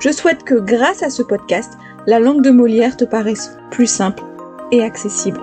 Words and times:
Je 0.00 0.10
souhaite 0.10 0.44
que 0.44 0.54
grâce 0.54 1.02
à 1.02 1.10
ce 1.10 1.22
podcast, 1.22 1.74
la 2.06 2.20
langue 2.20 2.42
de 2.42 2.48
Molière 2.48 2.96
te 2.96 3.04
paraisse 3.04 3.58
plus 3.70 3.86
simple 3.86 4.22
et 4.72 4.82
accessible. 4.82 5.38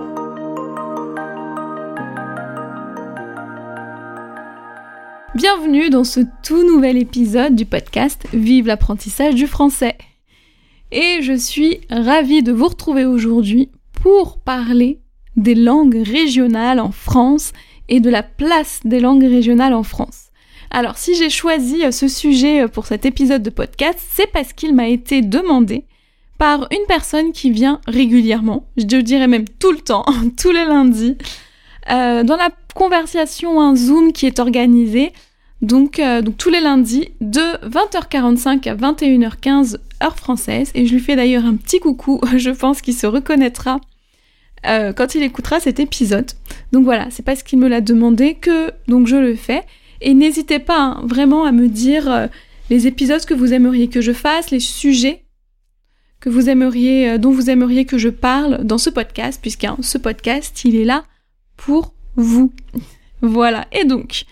Bienvenue 5.36 5.90
dans 5.90 6.02
ce 6.02 6.18
tout 6.42 6.64
nouvel 6.64 6.96
épisode 6.96 7.54
du 7.54 7.66
podcast 7.66 8.26
Vive 8.32 8.66
l'apprentissage 8.66 9.36
du 9.36 9.46
français. 9.46 9.96
Et 10.90 11.22
je 11.22 11.34
suis 11.34 11.80
ravie 11.88 12.42
de 12.42 12.50
vous 12.50 12.66
retrouver 12.66 13.04
aujourd'hui 13.04 13.70
pour 14.02 14.38
parler 14.38 14.98
des 15.36 15.54
langues 15.54 16.02
régionales 16.04 16.80
en 16.80 16.90
France 16.90 17.52
et 17.88 18.00
de 18.00 18.10
la 18.10 18.24
place 18.24 18.80
des 18.84 18.98
langues 18.98 19.22
régionales 19.22 19.74
en 19.74 19.84
France. 19.84 20.27
Alors 20.70 20.98
si 20.98 21.14
j'ai 21.14 21.30
choisi 21.30 21.80
ce 21.92 22.08
sujet 22.08 22.68
pour 22.68 22.86
cet 22.86 23.06
épisode 23.06 23.42
de 23.42 23.50
podcast, 23.50 23.98
c'est 24.10 24.30
parce 24.30 24.52
qu'il 24.52 24.74
m'a 24.74 24.88
été 24.88 25.22
demandé 25.22 25.84
par 26.38 26.68
une 26.70 26.86
personne 26.86 27.32
qui 27.32 27.50
vient 27.50 27.80
régulièrement, 27.86 28.66
je 28.76 28.84
dirais 28.84 29.26
même 29.26 29.46
tout 29.58 29.72
le 29.72 29.80
temps, 29.80 30.04
tous 30.40 30.52
les 30.52 30.64
lundis, 30.64 31.16
euh, 31.90 32.22
dans 32.22 32.36
la 32.36 32.50
conversation, 32.74 33.60
un 33.60 33.74
Zoom 33.74 34.12
qui 34.12 34.26
est 34.26 34.38
organisé, 34.38 35.12
donc, 35.60 35.98
euh, 35.98 36.22
tous 36.22 36.50
les 36.50 36.60
lundis, 36.60 37.08
de 37.20 37.40
20h45 37.68 38.68
à 38.68 38.76
21h15 38.76 39.78
heure 40.04 40.16
française, 40.16 40.70
et 40.74 40.86
je 40.86 40.94
lui 40.94 41.00
fais 41.00 41.16
d'ailleurs 41.16 41.44
un 41.44 41.56
petit 41.56 41.80
coucou, 41.80 42.20
je 42.36 42.50
pense 42.50 42.80
qu'il 42.80 42.94
se 42.94 43.06
reconnaîtra 43.06 43.80
euh, 44.66 44.92
quand 44.92 45.16
il 45.16 45.22
écoutera 45.22 45.58
cet 45.58 45.80
épisode. 45.80 46.30
Donc 46.72 46.84
voilà, 46.84 47.08
c'est 47.10 47.24
parce 47.24 47.42
qu'il 47.42 47.58
me 47.58 47.68
l'a 47.68 47.80
demandé 47.80 48.34
que 48.34 48.70
donc 48.86 49.08
je 49.08 49.16
le 49.16 49.34
fais, 49.34 49.64
et 50.00 50.14
n'hésitez 50.14 50.58
pas 50.58 50.80
hein, 50.80 51.02
vraiment 51.04 51.44
à 51.44 51.52
me 51.52 51.68
dire 51.68 52.28
les 52.70 52.86
épisodes 52.86 53.24
que 53.24 53.34
vous 53.34 53.52
aimeriez 53.52 53.88
que 53.88 54.00
je 54.00 54.12
fasse, 54.12 54.50
les 54.50 54.60
sujets 54.60 55.24
que 56.20 56.28
vous 56.28 56.48
aimeriez, 56.48 57.10
euh, 57.10 57.18
dont 57.18 57.30
vous 57.30 57.50
aimeriez 57.50 57.84
que 57.84 57.98
je 57.98 58.08
parle 58.08 58.64
dans 58.64 58.78
ce 58.78 58.90
podcast, 58.90 59.38
puisque 59.40 59.66
ce 59.80 59.98
podcast, 59.98 60.64
il 60.64 60.76
est 60.76 60.84
là 60.84 61.04
pour 61.56 61.94
vous. 62.16 62.52
voilà. 63.22 63.66
Et 63.72 63.84
donc, 63.84 64.24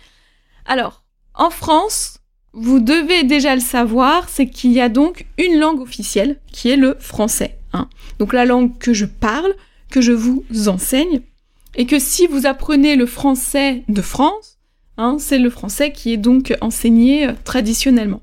alors, 0.65 1.05
en 1.35 1.51
France, 1.51 2.19
vous 2.53 2.81
devez 2.81 3.23
déjà 3.25 3.55
le 3.55 3.61
savoir, 3.61 4.29
c'est 4.29 4.49
qu'il 4.49 4.73
y 4.73 4.81
a 4.81 4.89
donc 4.89 5.27
une 5.39 5.59
langue 5.59 5.81
officielle 5.81 6.41
qui 6.51 6.71
est 6.71 6.77
le 6.77 6.97
français. 6.99 7.59
Hein. 7.73 7.89
Donc 8.19 8.33
la 8.33 8.47
langue 8.47 8.77
que 8.79 8.95
je 8.95 9.05
parle, 9.05 9.55
que 9.91 10.01
je 10.01 10.13
vous 10.13 10.45
enseigne, 10.67 11.21
et 11.77 11.87
que 11.87 11.99
si 11.99 12.27
vous 12.27 12.47
apprenez 12.47 12.97
le 12.97 13.07
français 13.07 13.85
de 13.89 14.01
France, 14.01 14.56
hein, 14.99 15.17
c'est 15.19 15.39
le 15.39 15.51
français 15.51 15.93
qui 15.93 16.13
est 16.13 16.17
donc 16.17 16.55
enseigné 16.61 17.29
euh, 17.29 17.33
traditionnellement. 17.45 18.23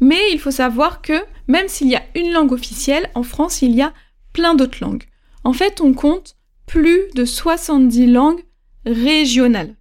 Mais 0.00 0.32
il 0.32 0.38
faut 0.38 0.50
savoir 0.50 1.02
que 1.02 1.14
même 1.48 1.68
s'il 1.68 1.88
y 1.88 1.96
a 1.96 2.02
une 2.14 2.32
langue 2.32 2.52
officielle, 2.52 3.08
en 3.14 3.22
France, 3.22 3.62
il 3.62 3.74
y 3.74 3.82
a 3.82 3.92
plein 4.32 4.54
d'autres 4.54 4.78
langues. 4.80 5.04
En 5.44 5.52
fait, 5.52 5.80
on 5.80 5.94
compte 5.94 6.36
plus 6.66 7.00
de 7.14 7.24
70 7.24 8.06
langues 8.06 8.44
régionales, 8.84 9.74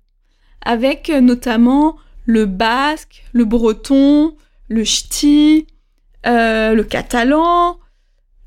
avec 0.62 1.10
euh, 1.10 1.22
notamment 1.22 1.98
le 2.26 2.46
basque, 2.46 3.24
le 3.34 3.46
breton, 3.46 4.36
le 4.68 4.84
ch'ti, 4.84 5.68
euh, 6.26 6.74
le 6.74 6.84
catalan, 6.84 7.80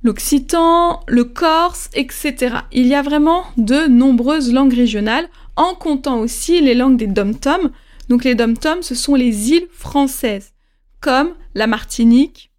l'occitan, 0.02 1.00
le 1.06 1.24
corse, 1.24 1.90
etc. 1.94 2.56
Il 2.72 2.86
y 2.86 2.94
a 2.94 3.02
vraiment 3.02 3.44
de 3.56 3.86
nombreuses 3.86 4.52
langues 4.52 4.74
régionales, 4.74 5.28
en 5.58 5.74
comptant 5.74 6.20
aussi 6.20 6.60
les 6.60 6.74
langues 6.74 6.96
des 6.96 7.08
dom-tom. 7.08 7.70
Donc 8.08 8.24
les 8.24 8.34
dom-tom, 8.34 8.80
ce 8.82 8.94
sont 8.94 9.14
les 9.14 9.50
îles 9.50 9.68
françaises, 9.70 10.54
comme 11.00 11.34
la 11.54 11.66
Martinique, 11.66 12.50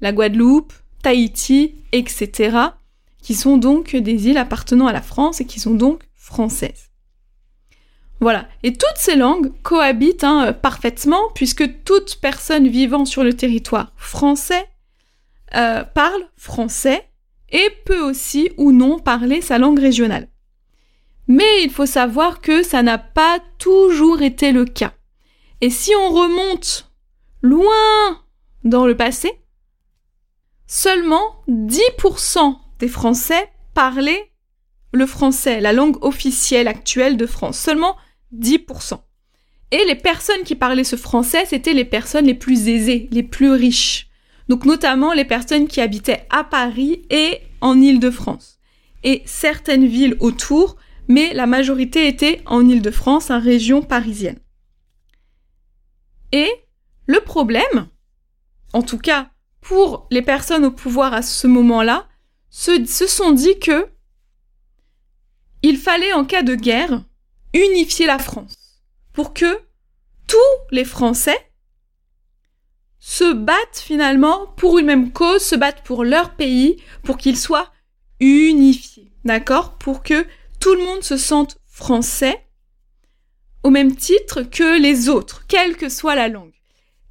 la 0.00 0.10
Guadeloupe, 0.10 0.72
Tahiti, 1.02 1.76
etc., 1.92 2.58
qui 3.22 3.34
sont 3.34 3.58
donc 3.58 3.94
des 3.94 4.28
îles 4.28 4.38
appartenant 4.38 4.86
à 4.86 4.92
la 4.92 5.02
France 5.02 5.40
et 5.40 5.44
qui 5.44 5.60
sont 5.60 5.74
donc 5.74 6.02
françaises. 6.14 6.90
Voilà, 8.20 8.48
et 8.62 8.72
toutes 8.72 8.96
ces 8.96 9.16
langues 9.16 9.52
cohabitent 9.62 10.24
hein, 10.24 10.54
parfaitement 10.54 11.20
puisque 11.34 11.84
toute 11.84 12.16
personne 12.22 12.66
vivant 12.68 13.04
sur 13.04 13.22
le 13.22 13.34
territoire 13.34 13.92
français 13.96 14.66
euh, 15.54 15.84
parle 15.84 16.26
français 16.36 17.06
et 17.50 17.68
peut 17.84 18.00
aussi 18.00 18.50
ou 18.56 18.72
non 18.72 18.98
parler 18.98 19.42
sa 19.42 19.58
langue 19.58 19.78
régionale. 19.78 20.28
Mais 21.28 21.62
il 21.62 21.70
faut 21.70 21.86
savoir 21.86 22.40
que 22.40 22.62
ça 22.62 22.82
n'a 22.82 22.98
pas 22.98 23.40
toujours 23.58 24.22
été 24.22 24.52
le 24.52 24.64
cas. 24.64 24.94
Et 25.60 25.70
si 25.70 25.92
on 25.94 26.10
remonte 26.10 26.92
loin 27.42 28.22
dans 28.64 28.86
le 28.86 28.96
passé, 28.96 29.32
seulement 30.66 31.42
10% 31.48 32.56
des 32.78 32.88
Français 32.88 33.50
parlaient 33.74 34.30
le 34.92 35.06
français, 35.06 35.60
la 35.60 35.72
langue 35.72 36.02
officielle 36.02 36.68
actuelle 36.68 37.16
de 37.16 37.26
France. 37.26 37.58
Seulement 37.58 37.96
10%. 38.36 38.98
Et 39.72 39.84
les 39.86 39.94
personnes 39.94 40.42
qui 40.44 40.54
parlaient 40.54 40.84
ce 40.84 40.96
français, 40.96 41.44
c'était 41.44 41.72
les 41.72 41.84
personnes 41.84 42.26
les 42.26 42.34
plus 42.34 42.68
aisées, 42.68 43.08
les 43.10 43.22
plus 43.22 43.50
riches. 43.50 44.08
Donc 44.48 44.64
notamment 44.64 45.12
les 45.12 45.24
personnes 45.24 45.66
qui 45.66 45.80
habitaient 45.80 46.26
à 46.30 46.44
Paris 46.44 47.02
et 47.10 47.40
en 47.60 47.80
Île-de-France. 47.80 48.58
Et 49.02 49.22
certaines 49.26 49.86
villes 49.86 50.16
autour, 50.20 50.76
mais 51.08 51.34
la 51.34 51.46
majorité 51.46 52.08
était 52.08 52.42
en 52.46 52.66
Île-de-France, 52.68 53.30
en 53.30 53.40
région 53.40 53.82
parisienne. 53.82 54.38
Et 56.32 56.50
le 57.06 57.20
problème, 57.20 57.88
en 58.72 58.82
tout 58.82 58.98
cas 58.98 59.30
pour 59.66 60.06
les 60.12 60.22
personnes 60.22 60.64
au 60.64 60.70
pouvoir 60.70 61.12
à 61.12 61.22
ce 61.22 61.48
moment-là, 61.48 62.06
se, 62.50 62.84
sont 62.86 63.32
dit 63.32 63.58
que 63.58 63.88
il 65.62 65.76
fallait, 65.76 66.12
en 66.12 66.24
cas 66.24 66.42
de 66.42 66.54
guerre, 66.54 67.02
unifier 67.52 68.06
la 68.06 68.20
France 68.20 68.80
pour 69.12 69.34
que 69.34 69.58
tous 70.28 70.36
les 70.70 70.84
Français 70.84 71.38
se 73.00 73.32
battent 73.32 73.82
finalement 73.82 74.46
pour 74.56 74.78
une 74.78 74.86
même 74.86 75.12
cause, 75.12 75.42
se 75.42 75.56
battent 75.56 75.82
pour 75.82 76.04
leur 76.04 76.36
pays, 76.36 76.80
pour 77.02 77.16
qu'ils 77.16 77.38
soient 77.38 77.72
unifiés, 78.20 79.10
d'accord? 79.24 79.78
Pour 79.78 80.04
que 80.04 80.26
tout 80.66 80.74
le 80.74 80.84
monde 80.84 81.04
se 81.04 81.16
sente 81.16 81.58
français 81.68 82.44
au 83.62 83.70
même 83.70 83.94
titre 83.94 84.42
que 84.42 84.80
les 84.80 85.08
autres, 85.08 85.44
quelle 85.46 85.76
que 85.76 85.88
soit 85.88 86.16
la 86.16 86.26
langue. 86.26 86.54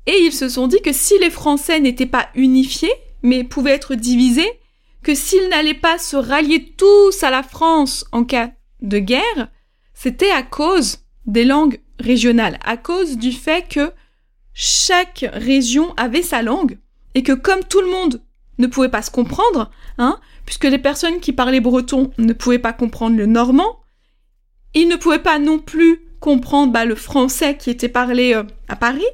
Et 0.07 0.17
ils 0.23 0.33
se 0.33 0.49
sont 0.49 0.67
dit 0.67 0.81
que 0.81 0.91
si 0.91 1.17
les 1.19 1.29
Français 1.29 1.79
n'étaient 1.79 2.05
pas 2.05 2.27
unifiés, 2.35 2.91
mais 3.23 3.45
pouvaient 3.45 3.71
être 3.71 3.95
divisés, 3.95 4.59
que 5.03 5.15
s'ils 5.15 5.47
n'allaient 5.47 5.73
pas 5.73 5.97
se 5.97 6.17
rallier 6.17 6.73
tous 6.75 7.23
à 7.23 7.29
la 7.29 7.43
France 7.43 8.03
en 8.11 8.25
cas 8.25 8.51
de 8.81 8.99
guerre, 8.99 9.49
c'était 9.93 10.31
à 10.31 10.43
cause 10.43 11.05
des 11.25 11.45
langues 11.45 11.79
régionales, 11.97 12.59
à 12.61 12.75
cause 12.75 13.17
du 13.17 13.31
fait 13.31 13.69
que 13.69 13.93
chaque 14.53 15.25
région 15.31 15.93
avait 15.95 16.23
sa 16.23 16.41
langue, 16.41 16.77
et 17.13 17.23
que 17.23 17.31
comme 17.31 17.63
tout 17.63 17.79
le 17.79 17.89
monde 17.89 18.21
ne 18.57 18.67
pouvait 18.67 18.89
pas 18.89 19.01
se 19.01 19.11
comprendre, 19.11 19.71
hein, 19.97 20.19
puisque 20.45 20.65
les 20.65 20.77
personnes 20.77 21.19
qui 21.19 21.33
parlaient 21.33 21.59
breton 21.59 22.11
ne 22.17 22.33
pouvaient 22.33 22.59
pas 22.59 22.73
comprendre 22.73 23.17
le 23.17 23.25
normand, 23.25 23.81
ils 24.73 24.87
ne 24.87 24.95
pouvaient 24.95 25.19
pas 25.19 25.39
non 25.39 25.59
plus 25.59 26.01
comprendre 26.19 26.71
bah, 26.71 26.85
le 26.85 26.95
français 26.95 27.57
qui 27.57 27.69
était 27.69 27.89
parlé 27.89 28.33
euh, 28.33 28.43
à 28.67 28.75
Paris, 28.75 29.05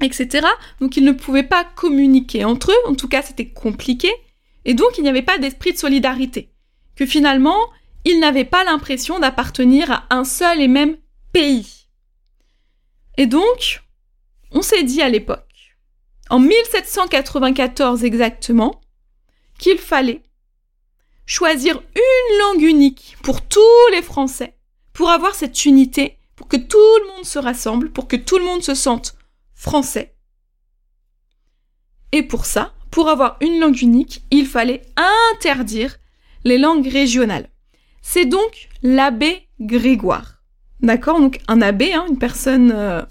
etc. 0.00 0.46
Donc 0.80 0.96
ils 0.96 1.04
ne 1.04 1.12
pouvaient 1.12 1.42
pas 1.42 1.64
communiquer 1.64 2.44
entre 2.44 2.70
eux, 2.70 2.90
en 2.90 2.94
tout 2.94 3.08
cas 3.08 3.22
c'était 3.22 3.48
compliqué, 3.48 4.10
Et 4.64 4.74
donc, 4.74 4.98
il 4.98 5.02
n'y 5.02 5.08
avait 5.08 5.22
pas 5.22 5.38
d'esprit 5.38 5.72
de 5.72 5.78
solidarité. 5.78 6.50
Que 6.94 7.06
finalement, 7.06 7.58
ils 8.04 8.20
n'avaient 8.20 8.44
pas 8.44 8.64
l'impression 8.64 9.18
d'appartenir 9.18 9.90
à 9.90 10.06
un 10.10 10.24
seul 10.24 10.60
et 10.60 10.68
même 10.68 10.96
pays. 11.32 11.86
Et 13.16 13.26
donc, 13.26 13.82
on 14.52 14.62
s'est 14.62 14.82
dit 14.82 15.00
à 15.02 15.08
l'époque, 15.08 15.76
en 16.30 16.38
1794 16.38 18.04
exactement, 18.04 18.80
qu'il 19.58 19.78
fallait 19.78 20.22
choisir 21.28 21.80
une 21.94 22.38
langue 22.38 22.62
unique 22.62 23.16
pour 23.22 23.42
tous 23.42 23.60
les 23.92 24.02
Français, 24.02 24.56
pour 24.94 25.10
avoir 25.10 25.34
cette 25.34 25.66
unité, 25.66 26.18
pour 26.34 26.48
que 26.48 26.56
tout 26.56 26.78
le 27.02 27.14
monde 27.14 27.26
se 27.26 27.38
rassemble, 27.38 27.90
pour 27.90 28.08
que 28.08 28.16
tout 28.16 28.38
le 28.38 28.44
monde 28.44 28.62
se 28.62 28.74
sente 28.74 29.14
français. 29.54 30.16
Et 32.12 32.22
pour 32.22 32.46
ça, 32.46 32.72
pour 32.90 33.10
avoir 33.10 33.36
une 33.42 33.60
langue 33.60 33.82
unique, 33.82 34.22
il 34.30 34.46
fallait 34.46 34.82
interdire 35.34 35.98
les 36.44 36.56
langues 36.56 36.88
régionales. 36.88 37.50
C'est 38.00 38.24
donc 38.24 38.68
l'abbé 38.82 39.48
Grégoire. 39.60 40.42
D'accord? 40.80 41.20
Donc 41.20 41.40
un 41.46 41.60
abbé, 41.60 41.92
hein, 41.92 42.06
une 42.08 42.18
personne 42.18 42.72
euh, 42.72 43.02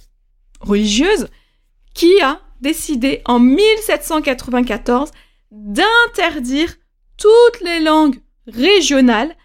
religieuse, 0.60 1.28
qui 1.94 2.20
a 2.22 2.42
décidé 2.62 3.22
en 3.26 3.40
1794 3.40 5.12
d'interdire 5.52 6.74
toutes 7.18 7.62
les 7.62 7.80
langues 7.80 8.20
régionales 8.48 9.36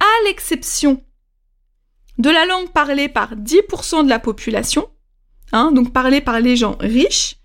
à 0.00 0.24
l'exception 0.26 1.02
de 2.18 2.30
la 2.30 2.46
langue 2.46 2.70
parlée 2.70 3.08
par 3.08 3.36
10% 3.36 4.04
de 4.04 4.08
la 4.08 4.18
population, 4.18 4.88
hein, 5.52 5.70
donc 5.72 5.92
parlée 5.92 6.20
par 6.20 6.40
les 6.40 6.56
gens 6.56 6.76
riches, 6.80 7.36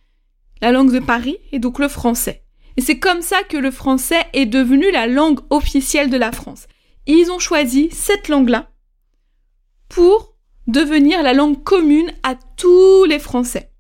la 0.62 0.71
langue 0.71 0.91
de 0.91 1.00
Paris 1.00 1.38
et 1.51 1.59
donc 1.59 1.80
le 1.80 1.88
français. 1.88 2.44
Et 2.77 2.81
c'est 2.81 2.97
comme 2.97 3.21
ça 3.21 3.44
que 3.44 3.57
le 3.57 3.69
français 3.69 4.25
est 4.33 4.47
devenu 4.47 4.89
la 4.91 5.06
langue 5.06 5.41
officielle 5.51 6.09
de 6.09 6.18
la 6.18 6.31
France. 6.31 6.68
ils 7.06 7.31
ont 7.31 7.39
choisi 7.39 7.89
cette 7.91 8.30
langue-là 8.30 8.71
pour 9.89 10.35
devenir 10.68 11.21
la 11.21 11.33
langue 11.33 11.62
commune 11.63 12.12
à 12.24 12.35
tous 12.35 13.03
les 13.03 13.19
Français. 13.19 13.73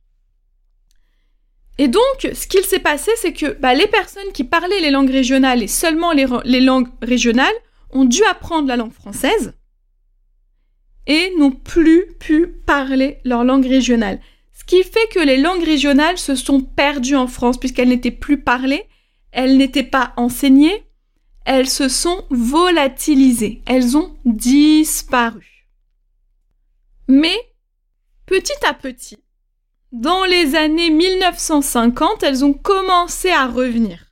Et 1.77 1.87
donc, 1.87 2.03
ce 2.21 2.47
qu'il 2.47 2.63
s'est 2.63 2.79
passé, 2.79 3.11
c'est 3.17 3.33
que 3.33 3.53
bah, 3.59 3.73
les 3.73 3.87
personnes 3.87 4.31
qui 4.33 4.43
parlaient 4.43 4.81
les 4.81 4.91
langues 4.91 5.09
régionales 5.09 5.63
et 5.63 5.67
seulement 5.67 6.11
les, 6.11 6.27
les 6.45 6.61
langues 6.61 6.89
régionales 7.01 7.53
ont 7.91 8.05
dû 8.05 8.23
apprendre 8.25 8.67
la 8.67 8.75
langue 8.75 8.93
française 8.93 9.53
et 11.07 11.33
n'ont 11.37 11.51
plus 11.51 12.05
pu 12.19 12.47
parler 12.47 13.19
leur 13.23 13.43
langue 13.43 13.65
régionale. 13.65 14.19
Ce 14.53 14.63
qui 14.63 14.83
fait 14.83 15.07
que 15.11 15.19
les 15.19 15.37
langues 15.37 15.63
régionales 15.63 16.17
se 16.17 16.35
sont 16.35 16.61
perdues 16.61 17.15
en 17.15 17.27
France 17.27 17.59
puisqu'elles 17.59 17.89
n'étaient 17.89 18.11
plus 18.11 18.39
parlées, 18.41 18.85
elles 19.31 19.57
n'étaient 19.57 19.83
pas 19.83 20.13
enseignées, 20.15 20.85
elles 21.45 21.69
se 21.69 21.89
sont 21.89 22.25
volatilisées, 22.29 23.61
elles 23.65 23.97
ont 23.97 24.15
disparu. 24.25 25.67
Mais, 27.07 27.37
petit 28.25 28.53
à 28.65 28.73
petit, 28.73 29.17
dans 29.93 30.25
les 30.25 30.55
années 30.55 30.89
1950, 30.89 32.23
elles 32.23 32.43
ont 32.43 32.53
commencé 32.53 33.29
à 33.29 33.45
revenir. 33.45 34.11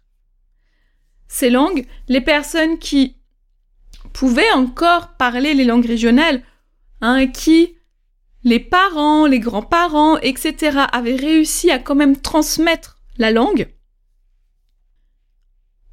Ces 1.28 1.50
langues, 1.50 1.88
les 2.08 2.22
personnes 2.22 2.78
qui 2.78 3.18
pouvaient 4.14 4.52
encore 4.52 5.16
parler 5.18 5.56
les 5.56 5.66
langues 5.66 5.88
régionales, 5.88 6.44
hein, 7.02 7.28
qui 7.28 7.76
les 8.44 8.60
parents, 8.60 9.26
les 9.26 9.40
grands-parents, 9.40 10.18
etc., 10.20 10.86
avaient 10.92 11.16
réussi 11.16 11.72
à 11.72 11.80
quand 11.80 11.96
même 11.96 12.18
transmettre 12.18 13.00
la 13.18 13.32
langue, 13.32 13.68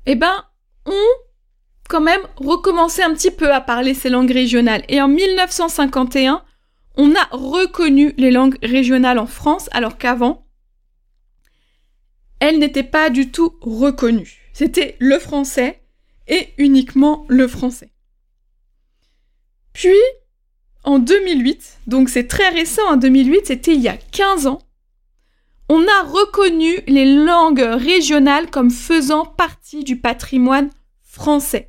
eh 0.07 0.15
ben, 0.15 0.45
ont 0.87 1.15
quand 1.89 2.01
même 2.01 2.23
recommencé 2.37 3.03
un 3.03 3.15
petit 3.15 3.31
peu 3.31 3.53
à 3.53 3.61
parler 3.61 3.95
ces 3.95 4.11
langues 4.11 4.31
régionales. 4.31 4.85
Et 4.89 5.01
en 5.01 5.09
1951, 5.09 6.43
on 6.99 7.15
a 7.15 7.29
reconnu 7.31 8.13
les 8.19 8.33
langues 8.33 8.59
régionales 8.61 9.21
en 9.21 9.27
France, 9.27 9.69
alors 9.71 9.97
qu'avant, 9.97 10.45
elles 12.41 12.59
n'étaient 12.59 12.83
pas 12.83 13.09
du 13.09 13.31
tout 13.31 13.57
reconnues. 13.61 14.51
C'était 14.53 14.97
le 14.99 15.19
français 15.21 15.81
et 16.27 16.49
uniquement 16.59 17.25
le 17.29 17.47
français. 17.47 17.93
Puis, 19.73 19.97
en 20.83 20.99
2008, 20.99 21.79
donc 21.87 22.09
c'est 22.09 22.27
très 22.27 22.49
récent, 22.49 22.87
en 22.89 22.97
2008, 22.97 23.47
c'était 23.47 23.75
il 23.75 23.81
y 23.81 23.89
a 23.89 23.97
15 23.97 24.49
ans, 24.49 24.61
on 25.69 25.83
a 25.83 26.03
reconnu 26.03 26.81
les 26.89 27.15
langues 27.15 27.61
régionales 27.61 28.51
comme 28.51 28.71
faisant 28.71 29.25
partie 29.25 29.85
du 29.85 30.01
patrimoine 30.01 30.71
français 31.03 31.69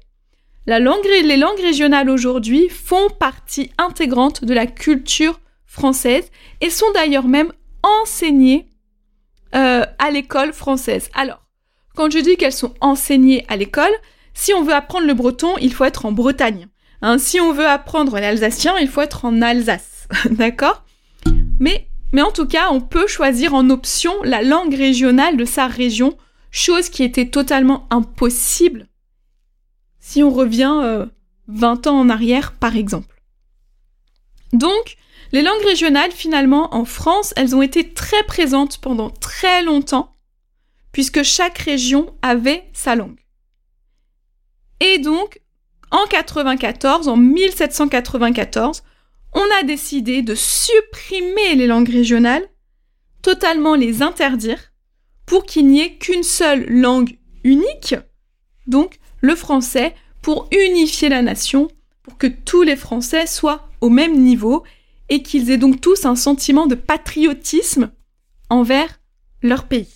les 0.67 1.37
langues 1.37 1.59
régionales 1.59 2.09
aujourd'hui 2.09 2.69
font 2.69 3.09
partie 3.19 3.71
intégrante 3.77 4.43
de 4.43 4.53
la 4.53 4.67
culture 4.67 5.39
française 5.65 6.29
et 6.61 6.69
sont 6.69 6.91
d'ailleurs 6.93 7.27
même 7.27 7.51
enseignées 7.83 8.67
euh, 9.55 9.85
à 9.97 10.11
l'école 10.11 10.53
française. 10.53 11.09
Alors, 11.13 11.43
quand 11.95 12.11
je 12.11 12.19
dis 12.19 12.37
qu'elles 12.37 12.51
sont 12.53 12.73
enseignées 12.81 13.45
à 13.47 13.55
l'école, 13.55 13.91
si 14.33 14.53
on 14.53 14.63
veut 14.63 14.73
apprendre 14.73 15.07
le 15.07 15.13
breton, 15.13 15.55
il 15.59 15.73
faut 15.73 15.85
être 15.85 16.05
en 16.05 16.11
Bretagne. 16.11 16.67
Hein, 17.01 17.17
si 17.17 17.39
on 17.39 17.51
veut 17.51 17.67
apprendre 17.67 18.19
l'alsacien, 18.19 18.77
il 18.79 18.87
faut 18.87 19.01
être 19.01 19.25
en 19.25 19.41
Alsace. 19.41 20.07
D'accord? 20.29 20.83
Mais, 21.59 21.87
mais 22.13 22.21
en 22.21 22.31
tout 22.31 22.47
cas, 22.47 22.69
on 22.71 22.81
peut 22.81 23.07
choisir 23.07 23.53
en 23.53 23.69
option 23.69 24.13
la 24.23 24.41
langue 24.41 24.73
régionale 24.73 25.37
de 25.37 25.45
sa 25.45 25.67
région, 25.67 26.17
chose 26.51 26.89
qui 26.89 27.03
était 27.03 27.29
totalement 27.29 27.87
impossible 27.89 28.87
si 30.09 30.23
on 30.23 30.31
revient 30.31 31.07
20 31.49 31.85
euh, 31.85 31.89
ans 31.91 31.99
en 31.99 32.09
arrière, 32.09 32.53
par 32.53 32.75
exemple. 32.75 33.21
Donc, 34.53 34.97
les 35.31 35.43
langues 35.43 35.63
régionales, 35.63 36.11
finalement, 36.11 36.73
en 36.73 36.83
France, 36.83 37.31
elles 37.37 37.55
ont 37.55 37.61
été 37.61 37.93
très 37.93 38.23
présentes 38.23 38.79
pendant 38.79 39.11
très 39.11 39.61
longtemps, 39.61 40.15
puisque 40.91 41.21
chaque 41.21 41.59
région 41.59 42.11
avait 42.23 42.67
sa 42.73 42.95
langue. 42.95 43.19
Et 44.79 44.97
donc, 44.97 45.41
en 45.91 46.07
94, 46.07 47.07
en 47.07 47.15
1794, 47.15 48.81
on 49.33 49.45
a 49.59 49.63
décidé 49.63 50.23
de 50.23 50.33
supprimer 50.33 51.53
les 51.53 51.67
langues 51.67 51.89
régionales, 51.91 52.49
totalement 53.21 53.75
les 53.75 54.01
interdire, 54.01 54.71
pour 55.27 55.45
qu'il 55.45 55.67
n'y 55.67 55.81
ait 55.81 55.97
qu'une 55.97 56.23
seule 56.23 56.65
langue 56.67 57.19
unique, 57.43 57.93
donc 58.65 58.98
le 59.21 59.35
français 59.35 59.95
pour 60.21 60.47
unifier 60.51 61.09
la 61.09 61.21
nation, 61.21 61.69
pour 62.03 62.17
que 62.17 62.27
tous 62.27 62.63
les 62.63 62.75
Français 62.75 63.27
soient 63.27 63.69
au 63.81 63.89
même 63.89 64.21
niveau 64.21 64.63
et 65.09 65.23
qu'ils 65.23 65.49
aient 65.51 65.57
donc 65.57 65.81
tous 65.81 66.05
un 66.05 66.15
sentiment 66.15 66.67
de 66.67 66.75
patriotisme 66.75 67.91
envers 68.49 68.99
leur 69.41 69.65
pays. 69.65 69.93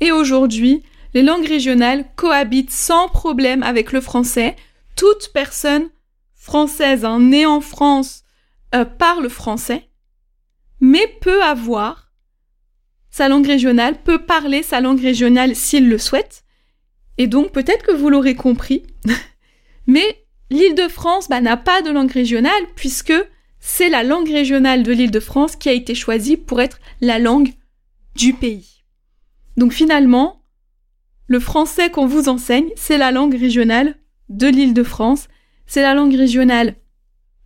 Et 0.00 0.12
aujourd'hui, 0.12 0.82
les 1.14 1.22
langues 1.22 1.46
régionales 1.46 2.04
cohabitent 2.16 2.70
sans 2.70 3.08
problème 3.08 3.62
avec 3.62 3.92
le 3.92 4.00
français. 4.00 4.56
Toute 4.96 5.30
personne 5.32 5.88
française 6.34 7.04
hein, 7.04 7.20
née 7.20 7.46
en 7.46 7.60
France 7.60 8.22
euh, 8.74 8.84
parle 8.84 9.28
français, 9.28 9.88
mais 10.80 11.06
peut 11.20 11.42
avoir 11.42 12.05
sa 13.16 13.28
langue 13.28 13.46
régionale, 13.46 13.96
peut 14.02 14.26
parler 14.26 14.62
sa 14.62 14.82
langue 14.82 15.00
régionale 15.00 15.56
s'il 15.56 15.88
le 15.88 15.96
souhaite. 15.96 16.44
Et 17.16 17.26
donc 17.26 17.50
peut-être 17.50 17.82
que 17.82 17.92
vous 17.92 18.10
l'aurez 18.10 18.34
compris, 18.34 18.82
mais 19.86 20.22
l'île 20.50 20.74
de 20.74 20.86
France 20.86 21.26
bah, 21.30 21.40
n'a 21.40 21.56
pas 21.56 21.80
de 21.80 21.88
langue 21.88 22.10
régionale 22.10 22.62
puisque 22.74 23.14
c'est 23.58 23.88
la 23.88 24.02
langue 24.02 24.28
régionale 24.28 24.82
de 24.82 24.92
l'île 24.92 25.10
de 25.10 25.18
France 25.18 25.56
qui 25.56 25.70
a 25.70 25.72
été 25.72 25.94
choisie 25.94 26.36
pour 26.36 26.60
être 26.60 26.78
la 27.00 27.18
langue 27.18 27.54
du 28.16 28.34
pays. 28.34 28.84
Donc 29.56 29.72
finalement, 29.72 30.42
le 31.26 31.40
français 31.40 31.88
qu'on 31.88 32.06
vous 32.06 32.28
enseigne, 32.28 32.68
c'est 32.76 32.98
la 32.98 33.12
langue 33.12 33.34
régionale 33.34 33.96
de 34.28 34.46
l'île 34.46 34.74
de 34.74 34.82
France, 34.82 35.28
c'est 35.64 35.80
la 35.80 35.94
langue 35.94 36.14
régionale 36.14 36.74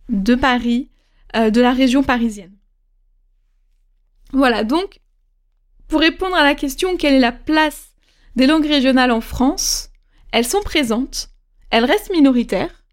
de 0.09 0.35
Paris, 0.35 0.89
euh, 1.37 1.49
de 1.49 1.61
la 1.61 1.71
région 1.71 2.03
parisienne. 2.03 2.57
Voilà, 4.33 4.65
donc 4.65 4.99
pour 5.91 5.99
répondre 5.99 6.37
à 6.37 6.43
la 6.45 6.55
question 6.55 6.95
quelle 6.95 7.15
est 7.15 7.19
la 7.19 7.33
place 7.33 7.89
des 8.37 8.47
langues 8.47 8.65
régionales 8.65 9.11
en 9.11 9.19
France, 9.19 9.89
elles 10.31 10.47
sont 10.47 10.61
présentes, 10.61 11.29
elles 11.69 11.83
restent 11.83 12.13
minoritaires, 12.13 12.85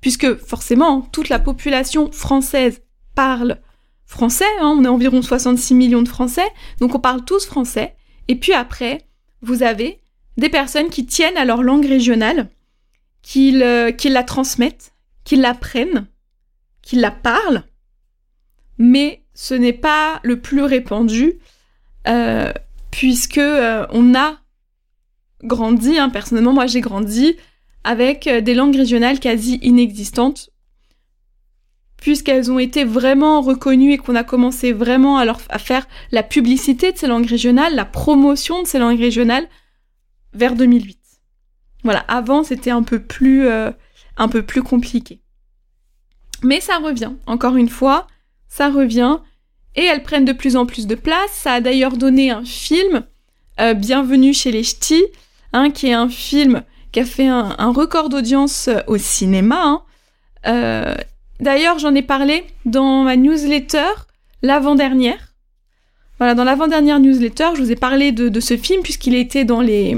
puisque 0.00 0.34
forcément 0.38 1.02
toute 1.02 1.28
la 1.28 1.38
population 1.38 2.10
française 2.10 2.82
parle 3.14 3.60
français, 4.04 4.44
hein, 4.60 4.74
on 4.76 4.84
est 4.84 4.88
environ 4.88 5.22
66 5.22 5.74
millions 5.74 6.02
de 6.02 6.08
Français, 6.08 6.46
donc 6.80 6.96
on 6.96 6.98
parle 6.98 7.24
tous 7.24 7.46
français, 7.46 7.94
et 8.26 8.34
puis 8.34 8.52
après, 8.52 9.06
vous 9.40 9.62
avez 9.62 10.00
des 10.36 10.48
personnes 10.48 10.90
qui 10.90 11.06
tiennent 11.06 11.36
à 11.36 11.44
leur 11.44 11.62
langue 11.62 11.86
régionale, 11.86 12.50
qui, 13.22 13.52
la 13.52 14.24
transmettent, 14.24 14.92
qui 15.22 15.36
l'apprennent, 15.36 16.08
qui 16.82 16.96
la 16.96 17.12
parlent, 17.12 17.62
mais 18.76 19.24
ce 19.34 19.54
n'est 19.54 19.72
pas 19.72 20.18
le 20.24 20.40
plus 20.40 20.62
répandu, 20.62 21.38
euh, 22.06 22.52
puisque 22.90 23.38
euh, 23.38 23.86
on 23.90 24.14
a 24.14 24.36
grandi, 25.42 25.98
hein, 25.98 26.08
personnellement, 26.08 26.52
moi 26.52 26.66
j'ai 26.66 26.80
grandi 26.80 27.36
avec 27.84 28.26
euh, 28.26 28.40
des 28.40 28.54
langues 28.54 28.76
régionales 28.76 29.20
quasi 29.20 29.58
inexistantes, 29.62 30.50
puisqu'elles 31.96 32.50
ont 32.50 32.58
été 32.58 32.84
vraiment 32.84 33.40
reconnues 33.40 33.92
et 33.92 33.98
qu'on 33.98 34.14
a 34.14 34.24
commencé 34.24 34.72
vraiment 34.72 35.18
à, 35.18 35.24
leur, 35.24 35.40
à 35.48 35.58
faire 35.58 35.86
la 36.10 36.22
publicité 36.22 36.92
de 36.92 36.98
ces 36.98 37.06
langues 37.06 37.26
régionales, 37.26 37.74
la 37.74 37.84
promotion 37.84 38.62
de 38.62 38.66
ces 38.66 38.78
langues 38.78 38.98
régionales 38.98 39.48
vers 40.32 40.56
2008. 40.56 40.98
Voilà, 41.84 42.00
avant 42.08 42.42
c'était 42.42 42.70
un 42.70 42.82
peu 42.82 42.98
plus 42.98 43.46
euh, 43.46 43.70
un 44.16 44.28
peu 44.28 44.42
plus 44.42 44.62
compliqué. 44.62 45.20
Mais 46.42 46.60
ça 46.60 46.78
revient, 46.78 47.12
encore 47.26 47.56
une 47.56 47.68
fois, 47.68 48.06
ça 48.48 48.70
revient 48.70 49.18
et 49.76 49.84
elles 49.84 50.02
prennent 50.02 50.24
de 50.24 50.32
plus 50.32 50.56
en 50.56 50.66
plus 50.66 50.86
de 50.86 50.94
place. 50.94 51.30
Ça 51.32 51.54
a 51.54 51.60
d'ailleurs 51.60 51.96
donné 51.96 52.30
un 52.30 52.44
film, 52.44 53.04
euh, 53.60 53.74
Bienvenue 53.74 54.34
chez 54.34 54.52
les 54.52 54.62
Ch'tis, 54.62 55.04
hein, 55.52 55.70
qui 55.70 55.88
est 55.88 55.94
un 55.94 56.08
film 56.08 56.62
qui 56.92 57.00
a 57.00 57.04
fait 57.04 57.26
un, 57.26 57.72
record 57.72 58.08
d'audience 58.08 58.68
euh, 58.68 58.78
au 58.86 58.98
cinéma. 58.98 59.62
Hein. 59.64 59.82
Euh, 60.46 60.94
d'ailleurs, 61.40 61.78
j'en 61.78 61.94
ai 61.94 62.02
parlé 62.02 62.44
dans 62.64 63.02
ma 63.02 63.16
newsletter 63.16 63.90
l'avant-dernière. 64.42 65.34
Voilà, 66.18 66.34
dans 66.34 66.44
l'avant-dernière 66.44 67.00
newsletter, 67.00 67.50
je 67.56 67.62
vous 67.62 67.72
ai 67.72 67.76
parlé 67.76 68.12
de, 68.12 68.40
ce 68.40 68.56
film 68.56 68.82
puisqu'il 68.82 69.14
était 69.14 69.44
dans 69.44 69.60
les 69.60 69.96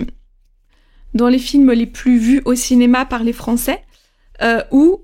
dans 1.13 1.29
les 1.29 1.39
films 1.39 1.73
les 1.73 1.87
plus 1.87 2.19
vus 2.19 2.43
au 2.45 2.55
cinéma 2.55 3.07
par 3.07 3.23
les 3.23 3.33
Français, 3.33 3.83
où 4.71 5.01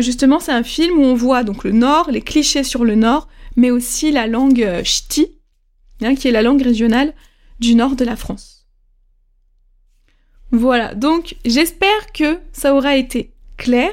justement 0.00 0.40
c'est 0.40 0.52
un 0.52 0.62
film 0.62 0.98
où 0.98 1.02
on 1.02 1.14
voit 1.14 1.44
donc 1.44 1.64
le 1.64 1.72
Nord, 1.72 2.10
les 2.10 2.20
clichés 2.20 2.64
sur 2.64 2.84
le 2.84 2.94
Nord, 2.94 3.28
mais 3.56 3.70
aussi 3.70 4.12
la 4.12 4.26
langue 4.26 4.82
ch'ti, 4.84 5.38
hein, 6.02 6.14
qui 6.14 6.28
est 6.28 6.32
la 6.32 6.42
langue 6.42 6.62
régionale 6.62 7.14
du 7.58 7.74
nord 7.74 7.96
de 7.96 8.04
la 8.04 8.16
France. 8.16 8.66
Voilà, 10.52 10.94
donc 10.94 11.36
j'espère 11.44 12.12
que 12.12 12.40
ça 12.52 12.74
aura 12.74 12.96
été 12.96 13.32
clair. 13.56 13.92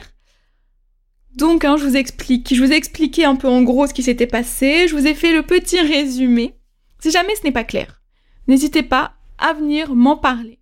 Donc, 1.35 1.65
hein, 1.65 1.77
je 1.77 1.85
vous 1.85 1.95
explique, 1.95 2.55
je 2.55 2.63
vous 2.63 2.71
ai 2.71 2.75
expliqué 2.75 3.25
un 3.25 3.35
peu 3.35 3.47
en 3.47 3.61
gros 3.61 3.85
ce 3.85 3.93
qui 3.93 4.01
s'était 4.01 4.25
passé, 4.25 4.87
je 4.87 4.95
vous 4.95 5.05
ai 5.05 5.13
fait 5.13 5.33
le 5.33 5.43
petit 5.43 5.79
résumé. 5.79 6.55
Si 6.99 7.11
jamais 7.11 7.35
ce 7.35 7.43
n'est 7.43 7.51
pas 7.51 7.63
clair, 7.63 8.01
n'hésitez 8.47 8.81
pas 8.81 9.13
à 9.37 9.53
venir 9.53 9.93
m'en 9.93 10.17
parler. 10.17 10.59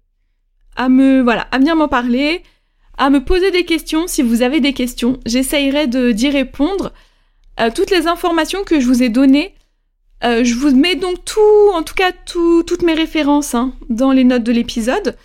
À 0.75 0.89
me, 0.89 1.21
voilà, 1.21 1.43
à 1.51 1.59
venir 1.59 1.77
m'en 1.77 1.87
parler, 1.87 2.43
à 2.97 3.09
me 3.09 3.23
poser 3.23 3.51
des 3.51 3.65
questions 3.65 4.07
si 4.07 4.21
vous 4.21 4.41
avez 4.41 4.59
des 4.59 4.73
questions. 4.73 5.19
J'essayerai 5.25 5.87
d'y 5.87 6.29
répondre. 6.29 6.93
Euh, 7.59 7.69
toutes 7.73 7.91
les 7.91 8.07
informations 8.07 8.63
que 8.63 8.79
je 8.79 8.85
vous 8.85 9.03
ai 9.03 9.09
données, 9.09 9.53
euh, 10.23 10.43
je 10.43 10.55
vous 10.55 10.75
mets 10.75 10.95
donc 10.95 11.23
tout, 11.25 11.71
en 11.73 11.83
tout 11.83 11.93
cas 11.93 12.11
toutes 12.11 12.81
mes 12.81 12.93
références 12.93 13.55
hein, 13.55 13.73
dans 13.89 14.11
les 14.11 14.23
notes 14.23 14.43
de 14.43 14.51
l'épisode. 14.51 15.15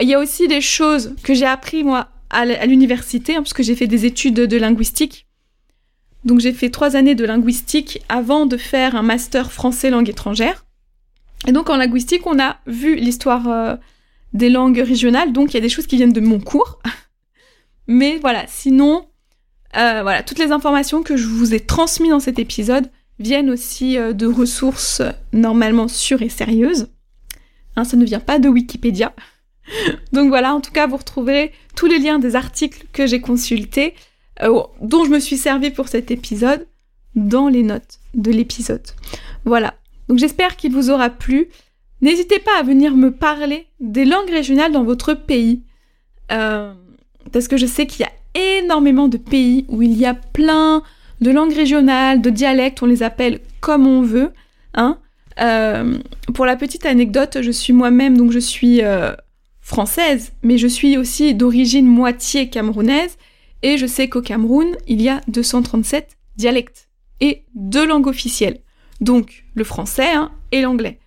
Il 0.00 0.08
y 0.08 0.14
a 0.14 0.18
aussi 0.18 0.48
des 0.48 0.60
choses 0.60 1.14
que 1.22 1.34
j'ai 1.34 1.46
appris 1.46 1.84
moi 1.84 2.08
à 2.30 2.44
l'université, 2.66 3.34
hein, 3.34 3.42
parce 3.42 3.52
que 3.52 3.64
j'ai 3.64 3.74
fait 3.74 3.88
des 3.88 4.06
études 4.06 4.34
de 4.34 4.56
linguistique. 4.56 5.26
Donc 6.24 6.40
j'ai 6.40 6.52
fait 6.52 6.70
trois 6.70 6.96
années 6.96 7.14
de 7.14 7.24
linguistique 7.24 8.02
avant 8.08 8.46
de 8.46 8.56
faire 8.56 8.94
un 8.94 9.02
master 9.02 9.50
français 9.50 9.90
langue 9.90 10.08
étrangère. 10.08 10.64
Et 11.46 11.52
donc 11.52 11.70
en 11.70 11.76
linguistique, 11.76 12.26
on 12.26 12.38
a 12.38 12.58
vu 12.66 12.94
l'histoire 12.96 13.48
euh, 13.48 13.76
des 14.32 14.50
langues 14.50 14.78
régionales, 14.78 15.32
donc 15.32 15.52
il 15.52 15.54
y 15.54 15.58
a 15.58 15.62
des 15.62 15.68
choses 15.68 15.86
qui 15.86 15.96
viennent 15.96 16.12
de 16.12 16.20
mon 16.20 16.40
cours. 16.40 16.80
Mais 17.90 18.18
voilà, 18.18 18.44
sinon, 18.46 19.04
euh, 19.76 20.02
voilà, 20.02 20.22
toutes 20.22 20.38
les 20.38 20.52
informations 20.52 21.02
que 21.02 21.16
je 21.16 21.26
vous 21.26 21.54
ai 21.54 21.58
transmises 21.58 22.10
dans 22.10 22.20
cet 22.20 22.38
épisode 22.38 22.88
viennent 23.18 23.50
aussi 23.50 23.98
euh, 23.98 24.12
de 24.12 24.28
ressources 24.28 25.02
normalement 25.32 25.88
sûres 25.88 26.22
et 26.22 26.28
sérieuses. 26.28 26.86
Hein, 27.74 27.82
ça 27.82 27.96
ne 27.96 28.04
vient 28.04 28.20
pas 28.20 28.38
de 28.38 28.48
Wikipédia. 28.48 29.12
Donc 30.12 30.28
voilà, 30.28 30.54
en 30.54 30.60
tout 30.60 30.70
cas, 30.70 30.86
vous 30.86 30.98
retrouverez 30.98 31.50
tous 31.74 31.86
les 31.86 31.98
liens 31.98 32.20
des 32.20 32.36
articles 32.36 32.86
que 32.92 33.08
j'ai 33.08 33.20
consultés, 33.20 33.94
euh, 34.40 34.62
dont 34.80 35.04
je 35.04 35.10
me 35.10 35.18
suis 35.18 35.36
servi 35.36 35.70
pour 35.70 35.88
cet 35.88 36.12
épisode, 36.12 36.68
dans 37.16 37.48
les 37.48 37.64
notes 37.64 37.98
de 38.14 38.30
l'épisode. 38.30 38.86
Voilà. 39.44 39.74
Donc 40.06 40.18
j'espère 40.18 40.54
qu'il 40.54 40.70
vous 40.72 40.90
aura 40.90 41.10
plu. 41.10 41.48
N'hésitez 42.02 42.38
pas 42.38 42.56
à 42.56 42.62
venir 42.62 42.94
me 42.94 43.10
parler 43.10 43.66
des 43.80 44.04
langues 44.04 44.30
régionales 44.30 44.70
dans 44.70 44.84
votre 44.84 45.14
pays. 45.14 45.64
Parce 47.32 47.48
que 47.48 47.56
je 47.56 47.66
sais 47.66 47.86
qu'il 47.86 48.06
y 48.06 48.08
a 48.08 48.58
énormément 48.58 49.08
de 49.08 49.16
pays 49.16 49.64
où 49.68 49.82
il 49.82 49.96
y 49.96 50.06
a 50.06 50.14
plein 50.14 50.82
de 51.20 51.30
langues 51.30 51.52
régionales, 51.52 52.20
de 52.20 52.30
dialectes, 52.30 52.82
on 52.82 52.86
les 52.86 53.02
appelle 53.02 53.40
comme 53.60 53.86
on 53.86 54.02
veut. 54.02 54.32
Hein. 54.74 54.98
Euh, 55.40 55.98
pour 56.34 56.46
la 56.46 56.56
petite 56.56 56.86
anecdote, 56.86 57.38
je 57.40 57.50
suis 57.50 57.72
moi-même, 57.72 58.16
donc 58.16 58.30
je 58.30 58.38
suis 58.38 58.82
euh, 58.82 59.12
française, 59.60 60.32
mais 60.42 60.58
je 60.58 60.66
suis 60.66 60.96
aussi 60.96 61.34
d'origine 61.34 61.86
moitié 61.86 62.48
camerounaise, 62.48 63.16
et 63.62 63.76
je 63.76 63.86
sais 63.86 64.08
qu'au 64.08 64.22
Cameroun, 64.22 64.76
il 64.86 65.02
y 65.02 65.08
a 65.08 65.20
237 65.28 66.16
dialectes 66.36 66.88
et 67.20 67.44
deux 67.54 67.86
langues 67.86 68.06
officielles, 68.06 68.60
donc 69.00 69.44
le 69.54 69.64
français 69.64 70.10
hein, 70.12 70.32
et 70.52 70.62
l'anglais. 70.62 70.98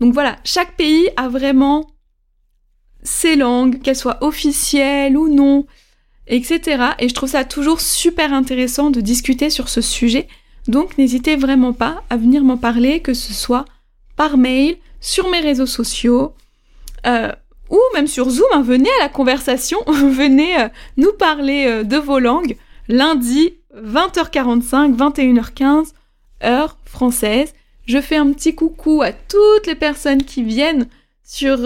Donc 0.00 0.12
voilà, 0.12 0.36
chaque 0.44 0.76
pays 0.76 1.08
a 1.16 1.28
vraiment 1.28 1.86
ses 3.02 3.36
langues, 3.36 3.80
qu'elles 3.80 3.96
soient 3.96 4.22
officielles 4.22 5.16
ou 5.16 5.28
non, 5.28 5.66
etc. 6.26 6.92
Et 6.98 7.08
je 7.08 7.14
trouve 7.14 7.30
ça 7.30 7.44
toujours 7.44 7.80
super 7.80 8.32
intéressant 8.32 8.90
de 8.90 9.00
discuter 9.00 9.50
sur 9.50 9.68
ce 9.68 9.80
sujet. 9.80 10.28
Donc 10.68 10.96
n'hésitez 10.98 11.36
vraiment 11.36 11.72
pas 11.72 12.02
à 12.10 12.16
venir 12.16 12.44
m'en 12.44 12.56
parler, 12.56 13.00
que 13.00 13.14
ce 13.14 13.32
soit 13.32 13.64
par 14.16 14.36
mail, 14.36 14.76
sur 15.00 15.28
mes 15.28 15.40
réseaux 15.40 15.66
sociaux, 15.66 16.34
euh, 17.06 17.32
ou 17.70 17.80
même 17.94 18.06
sur 18.06 18.30
Zoom. 18.30 18.46
Hein. 18.52 18.62
venez 18.62 18.90
à 19.00 19.04
la 19.04 19.08
conversation, 19.08 19.78
venez 19.86 20.60
euh, 20.60 20.68
nous 20.96 21.12
parler 21.12 21.66
euh, 21.66 21.82
de 21.82 21.96
vos 21.96 22.20
langues 22.20 22.56
lundi 22.88 23.54
20h45, 23.76 24.96
21h15, 24.96 25.92
heure 26.44 26.78
française. 26.84 27.54
Je 27.86 28.00
fais 28.00 28.16
un 28.16 28.32
petit 28.32 28.54
coucou 28.54 29.02
à 29.02 29.12
toutes 29.12 29.66
les 29.66 29.74
personnes 29.74 30.22
qui 30.22 30.42
viennent 30.42 30.86
sur, 31.24 31.58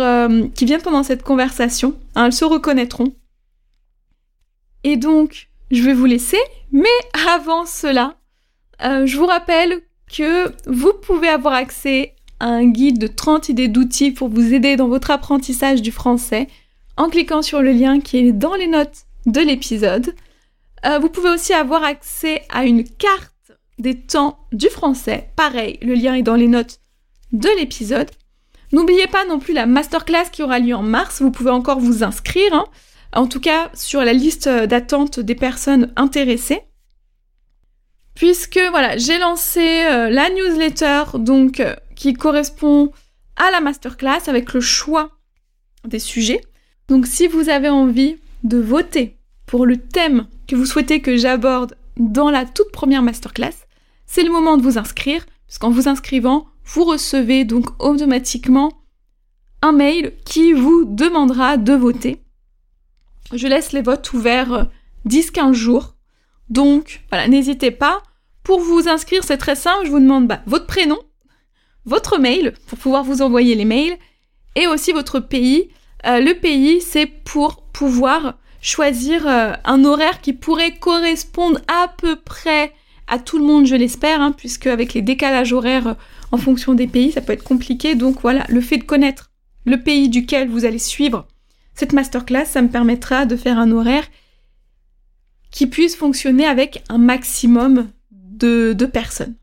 qui 0.54 0.64
viennent 0.64 0.82
pendant 0.82 1.02
cette 1.02 1.22
conversation. 1.22 1.94
Hein, 2.14 2.26
elles 2.26 2.32
se 2.32 2.44
reconnaîtront. 2.44 3.14
Et 4.84 4.96
donc, 4.96 5.48
je 5.70 5.82
vais 5.82 5.94
vous 5.94 6.04
laisser, 6.04 6.38
mais 6.70 6.88
avant 7.34 7.66
cela, 7.66 8.16
euh, 8.84 9.06
je 9.06 9.16
vous 9.16 9.26
rappelle 9.26 9.80
que 10.16 10.52
vous 10.70 10.92
pouvez 10.92 11.28
avoir 11.28 11.54
accès 11.54 12.14
à 12.38 12.46
un 12.46 12.66
guide 12.66 12.98
de 12.98 13.06
30 13.06 13.48
idées 13.48 13.68
d'outils 13.68 14.12
pour 14.12 14.28
vous 14.28 14.54
aider 14.54 14.76
dans 14.76 14.88
votre 14.88 15.10
apprentissage 15.10 15.82
du 15.82 15.90
français 15.90 16.46
en 16.96 17.08
cliquant 17.08 17.42
sur 17.42 17.62
le 17.62 17.72
lien 17.72 18.00
qui 18.00 18.18
est 18.18 18.32
dans 18.32 18.54
les 18.54 18.68
notes 18.68 19.06
de 19.26 19.40
l'épisode. 19.40 20.14
Euh, 20.84 20.98
vous 20.98 21.08
pouvez 21.08 21.30
aussi 21.30 21.52
avoir 21.52 21.82
accès 21.82 22.42
à 22.50 22.64
une 22.64 22.84
carte 22.84 23.32
des 23.78 23.98
temps 23.98 24.38
du 24.52 24.68
français. 24.68 25.30
Pareil, 25.34 25.78
le 25.82 25.94
lien 25.94 26.14
est 26.14 26.22
dans 26.22 26.36
les 26.36 26.48
notes 26.48 26.80
de 27.32 27.48
l'épisode. 27.58 28.10
N'oubliez 28.72 29.06
pas 29.06 29.24
non 29.26 29.38
plus 29.38 29.54
la 29.54 29.66
masterclass 29.66 30.30
qui 30.32 30.42
aura 30.42 30.58
lieu 30.58 30.74
en 30.74 30.82
mars. 30.82 31.22
Vous 31.22 31.30
pouvez 31.30 31.50
encore 31.50 31.80
vous 31.80 32.02
inscrire. 32.02 32.52
Hein 32.52 32.66
en 33.16 33.26
tout 33.26 33.40
cas 33.40 33.70
sur 33.74 34.02
la 34.02 34.12
liste 34.12 34.48
d'attente 34.48 35.20
des 35.20 35.34
personnes 35.34 35.92
intéressées. 35.96 36.60
Puisque 38.14 38.60
voilà, 38.70 38.96
j'ai 38.96 39.18
lancé 39.18 39.84
euh, 39.84 40.08
la 40.08 40.30
newsletter 40.30 41.02
donc 41.18 41.60
euh, 41.60 41.74
qui 41.96 42.14
correspond 42.14 42.92
à 43.36 43.50
la 43.50 43.60
masterclass 43.60 44.28
avec 44.28 44.54
le 44.54 44.60
choix 44.60 45.10
des 45.84 45.98
sujets. 45.98 46.40
Donc 46.88 47.06
si 47.06 47.26
vous 47.26 47.48
avez 47.48 47.68
envie 47.68 48.16
de 48.44 48.58
voter 48.58 49.16
pour 49.46 49.66
le 49.66 49.76
thème 49.76 50.26
que 50.46 50.56
vous 50.56 50.64
souhaitez 50.64 51.00
que 51.00 51.16
j'aborde 51.16 51.76
dans 51.98 52.30
la 52.30 52.44
toute 52.44 52.72
première 52.72 53.02
masterclass, 53.02 53.54
c'est 54.06 54.22
le 54.22 54.30
moment 54.30 54.56
de 54.56 54.62
vous 54.62 54.78
inscrire, 54.78 55.26
puisqu'en 55.46 55.70
vous 55.70 55.88
inscrivant, 55.88 56.46
vous 56.66 56.84
recevez 56.84 57.44
donc 57.44 57.66
automatiquement 57.82 58.72
un 59.62 59.72
mail 59.72 60.12
qui 60.24 60.52
vous 60.52 60.84
demandera 60.84 61.56
de 61.56 61.72
voter. 61.72 62.22
Je 63.32 63.46
laisse 63.46 63.72
les 63.72 63.82
votes 63.82 64.12
ouverts 64.12 64.68
10-15 65.08 65.50
euh, 65.50 65.52
jours. 65.52 65.94
Donc, 66.48 67.02
voilà, 67.10 67.28
n'hésitez 67.28 67.70
pas. 67.70 68.02
Pour 68.42 68.60
vous 68.60 68.88
inscrire, 68.88 69.24
c'est 69.24 69.38
très 69.38 69.56
simple. 69.56 69.86
Je 69.86 69.90
vous 69.90 69.98
demande 69.98 70.28
bah, 70.28 70.42
votre 70.46 70.66
prénom, 70.66 70.98
votre 71.84 72.18
mail 72.18 72.52
pour 72.66 72.78
pouvoir 72.78 73.02
vous 73.02 73.22
envoyer 73.22 73.54
les 73.54 73.64
mails 73.64 73.96
et 74.54 74.66
aussi 74.66 74.92
votre 74.92 75.18
pays. 75.18 75.70
Euh, 76.06 76.20
le 76.20 76.34
pays, 76.34 76.80
c'est 76.80 77.06
pour 77.06 77.62
pouvoir 77.62 78.34
choisir 78.60 79.26
euh, 79.26 79.52
un 79.64 79.84
horaire 79.84 80.20
qui 80.20 80.32
pourrait 80.32 80.76
correspondre 80.78 81.60
à 81.68 81.88
peu 81.88 82.16
près 82.16 82.72
à 83.06 83.18
tout 83.18 83.38
le 83.38 83.44
monde, 83.44 83.66
je 83.66 83.74
l'espère, 83.74 84.20
hein, 84.20 84.32
puisque 84.32 84.66
avec 84.66 84.94
les 84.94 85.02
décalages 85.02 85.52
horaires 85.52 85.96
en 86.32 86.38
fonction 86.38 86.74
des 86.74 86.86
pays, 86.86 87.12
ça 87.12 87.20
peut 87.20 87.32
être 87.32 87.44
compliqué. 87.44 87.94
Donc 87.94 88.20
voilà, 88.20 88.44
le 88.48 88.60
fait 88.60 88.78
de 88.78 88.84
connaître 88.84 89.30
le 89.64 89.80
pays 89.80 90.08
duquel 90.08 90.48
vous 90.48 90.64
allez 90.64 90.78
suivre 90.78 91.26
cette 91.74 91.92
masterclass, 91.92 92.46
ça 92.46 92.62
me 92.62 92.68
permettra 92.68 93.26
de 93.26 93.36
faire 93.36 93.58
un 93.58 93.70
horaire 93.70 94.06
qui 95.50 95.66
puisse 95.66 95.94
fonctionner 95.94 96.46
avec 96.46 96.82
un 96.88 96.98
maximum 96.98 97.88
de, 98.10 98.74
personnes. 98.86 99.36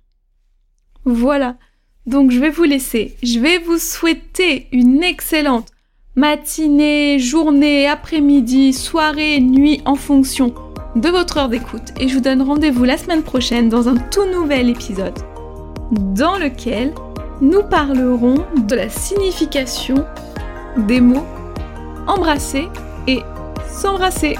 Voilà. 1.06 1.58
Donc 2.06 2.32
je 2.32 2.40
vais 2.40 2.50
vous 2.50 2.64
laisser. 2.64 3.16
Je 3.24 3.40
vais 3.40 3.60
vous 3.60 3.78
souhaiter 3.78 4.68
une 4.72 5.04
excellente 5.04 5.70
matinée, 6.16 7.20
journée, 7.20 7.88
après-midi, 7.88 8.74
soirée, 8.74 9.40
nuit, 9.40 9.82
en 9.86 9.96
fonction 9.96 10.54
de 10.96 11.10
votre 11.10 11.38
heure 11.38 11.50
d'écoute. 11.50 11.94
Et 12.00 12.08
je 12.08 12.16
vous 12.16 12.22
donne 12.22 12.42
rendez-vous 12.42 12.84
la 12.84 12.98
semaine 12.98 13.24
prochaine 13.24 13.70
dans 13.70 13.90
un 13.90 13.96
tout 13.96 14.26
nouvel 14.32 14.70
épisode 14.70 15.18
dans 15.92 16.38
lequel 16.38 16.94
nous 17.42 17.64
parlerons 17.64 18.46
de 18.68 18.76
la 18.76 18.90
signification 18.90 20.06
des 20.78 21.02
mots 21.02 21.26
embrasser 22.08 22.68
et 23.08 23.22
s'embrasser. 23.70 24.36